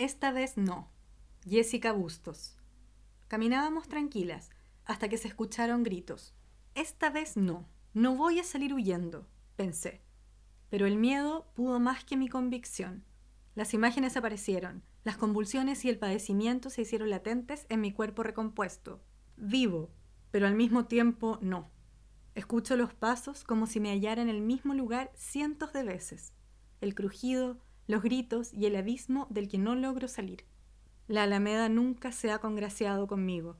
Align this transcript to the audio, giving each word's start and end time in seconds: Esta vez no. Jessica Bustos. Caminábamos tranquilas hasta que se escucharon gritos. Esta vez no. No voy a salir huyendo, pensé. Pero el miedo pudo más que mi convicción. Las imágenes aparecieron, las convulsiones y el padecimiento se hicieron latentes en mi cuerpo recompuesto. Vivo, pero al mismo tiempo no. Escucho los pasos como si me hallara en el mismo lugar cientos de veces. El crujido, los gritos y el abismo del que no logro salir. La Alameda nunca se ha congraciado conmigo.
Esta 0.00 0.32
vez 0.32 0.56
no. 0.56 0.90
Jessica 1.46 1.92
Bustos. 1.92 2.56
Caminábamos 3.28 3.86
tranquilas 3.86 4.48
hasta 4.86 5.10
que 5.10 5.18
se 5.18 5.28
escucharon 5.28 5.82
gritos. 5.82 6.32
Esta 6.74 7.10
vez 7.10 7.36
no. 7.36 7.68
No 7.92 8.16
voy 8.16 8.38
a 8.38 8.44
salir 8.44 8.72
huyendo, 8.72 9.28
pensé. 9.56 10.00
Pero 10.70 10.86
el 10.86 10.96
miedo 10.96 11.52
pudo 11.54 11.80
más 11.80 12.02
que 12.02 12.16
mi 12.16 12.28
convicción. 12.28 13.04
Las 13.54 13.74
imágenes 13.74 14.16
aparecieron, 14.16 14.82
las 15.04 15.18
convulsiones 15.18 15.84
y 15.84 15.90
el 15.90 15.98
padecimiento 15.98 16.70
se 16.70 16.80
hicieron 16.80 17.10
latentes 17.10 17.66
en 17.68 17.82
mi 17.82 17.92
cuerpo 17.92 18.22
recompuesto. 18.22 19.02
Vivo, 19.36 19.90
pero 20.30 20.46
al 20.46 20.54
mismo 20.54 20.86
tiempo 20.86 21.38
no. 21.42 21.70
Escucho 22.34 22.74
los 22.74 22.94
pasos 22.94 23.44
como 23.44 23.66
si 23.66 23.80
me 23.80 23.90
hallara 23.90 24.22
en 24.22 24.30
el 24.30 24.40
mismo 24.40 24.72
lugar 24.72 25.12
cientos 25.14 25.74
de 25.74 25.82
veces. 25.82 26.32
El 26.80 26.94
crujido, 26.94 27.58
los 27.90 28.02
gritos 28.02 28.54
y 28.54 28.66
el 28.66 28.76
abismo 28.76 29.26
del 29.30 29.48
que 29.48 29.58
no 29.58 29.74
logro 29.74 30.06
salir. 30.06 30.44
La 31.08 31.24
Alameda 31.24 31.68
nunca 31.68 32.12
se 32.12 32.30
ha 32.30 32.38
congraciado 32.38 33.08
conmigo. 33.08 33.56